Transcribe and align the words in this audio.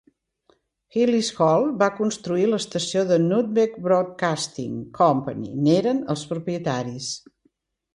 Hillis 0.95 1.29
Holt 1.39 1.75
va 1.83 1.89
construir 1.99 2.47
l'estació 2.53 3.05
i 3.05 3.19
Nutmeg 3.29 3.79
Broadcasting 3.91 4.83
Company 5.01 5.49
n'eren 5.69 6.05
els 6.17 6.29
propietaris. 6.37 7.17